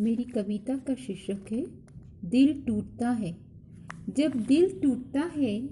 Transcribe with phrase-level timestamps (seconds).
[0.00, 1.66] मेरी कविता का शीर्षक है,
[2.24, 3.36] दिल टूटता है।
[4.16, 5.66] जब दिल टूटता है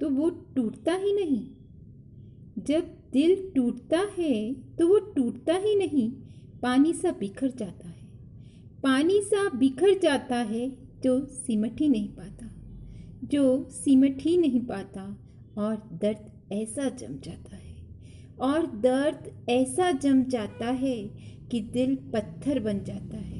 [0.00, 1.46] तो वो टूटता ही नहीं।
[2.58, 6.12] जब दिल टूटता है तो वो टूटता ही नहीं।
[6.62, 8.04] पानी सा बिखर जाता है।
[8.82, 12.50] पानी सा बिखर जाता है, जो सिमट ही नहीं पाता।
[13.24, 15.20] जो सिमट ही नहीं पाता,
[15.58, 17.76] और दर्द ऐसा जम जाता है।
[18.40, 21.10] और दर्द ऐसा जम जाता है
[21.50, 23.33] कि दिल पत्थर बन जाता है।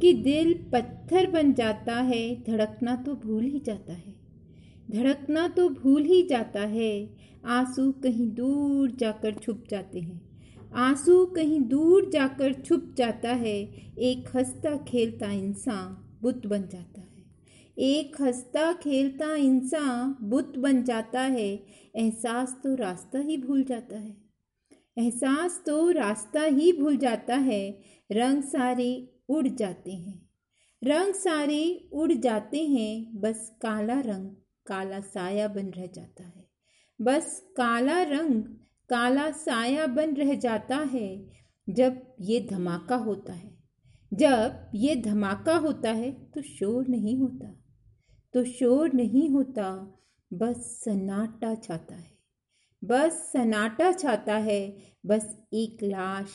[0.00, 4.14] कि दिल पत्थर बन जाता है, धड़कना तो भूल ही जाता है।
[4.90, 10.34] धड़कना तो भूल ही जाता है, आँसू कहीं दूर जाकर छुप जाते हैं।
[10.74, 13.62] आँसू कहीं दूर जाकर छुप जाता है,
[13.98, 17.14] एक हंसता खेलता इंसान बुत बन जाता है।
[17.78, 21.64] एक हंसता खेलता इंसान बुत बन जाता है,
[21.96, 24.16] एहसास तो रास्ता ही भूल जाता है।
[24.98, 27.78] एहसास तो रास्ता ही भूल जाता है,
[28.12, 30.30] रंग सारे उड़ जाते हैं।
[30.82, 34.30] रंग सारे उड़ जाते हैं, बस काला रंग
[34.66, 36.48] काला साया बन रह जाता है।
[37.00, 38.42] बस काला रंग
[38.88, 41.30] काला साया बन रह जाता है
[41.70, 43.54] जब ये धमाका होता है।
[44.14, 47.54] जब ये धमाका होता है तो शोर नहीं होता।
[48.32, 49.98] तो शोर नहीं होता,
[50.32, 52.18] बस सन्नाटा छाता है।
[52.84, 56.30] बस सन्नाटा छाता है, बस एक लाश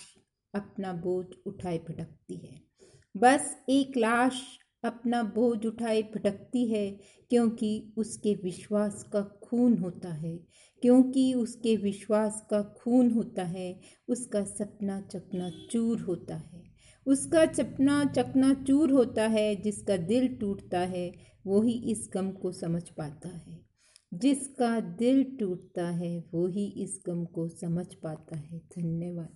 [0.53, 2.68] अपना बोझ उठाए भटकती है।
[3.17, 4.41] बस एक लाश
[4.83, 10.37] अपना बोझ उठाए भटकती है, क्योंकि उसके विश्वास का खून होता है।
[10.81, 16.63] क्योंकि उसके विश्वास का खून होता है, उसका सपना चकना चूर होता है।
[17.05, 21.13] उसका चपना चकना चूर होता है, जिसका दिल टूटता है,
[21.47, 23.69] वही इस गम को समझ पाता है।
[24.13, 29.29] जिसका दिल टूटता है वो ही इस गम को समझ पाता है। धन्यवाद।